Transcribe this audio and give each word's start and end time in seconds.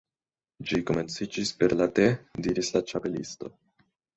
"Ĝi 0.69 0.79
komenciĝis 0.89 1.51
per 1.61 1.77
la 1.83 1.89
Te" 1.99 2.09
diris 2.47 2.73
la 2.79 2.85
Ĉapelisto. 2.93 3.53